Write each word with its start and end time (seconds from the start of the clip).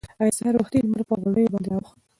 ایا 0.21 0.33
سهار 0.37 0.55
وختي 0.57 0.77
لمر 0.83 1.01
پر 1.07 1.17
غونډیو 1.23 1.51
باندې 1.53 1.69
راوخوت؟ 1.71 1.99